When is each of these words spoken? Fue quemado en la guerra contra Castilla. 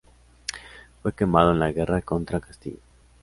Fue 1.03 1.13
quemado 1.13 1.51
en 1.51 1.59
la 1.59 1.71
guerra 1.71 2.01
contra 2.01 2.39
Castilla. 2.39 2.81